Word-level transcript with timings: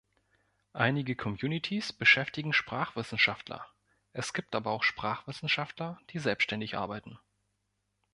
Einige 0.73 1.15
Communities 1.15 1.93
beschäftigen 1.93 2.53
Sprachwissenschaftler, 2.53 3.63
es 4.13 4.33
gibt 4.33 4.55
aber 4.55 4.71
auch 4.71 4.81
Sprachwissenschaftler, 4.81 5.99
die 6.11 6.17
selbständig 6.17 6.75
arbeiten. 6.75 7.19